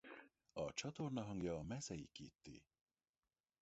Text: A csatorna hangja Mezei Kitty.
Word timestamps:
A 0.53 0.73
csatorna 0.73 1.23
hangja 1.23 1.61
Mezei 1.61 2.09
Kitty. 2.11 2.63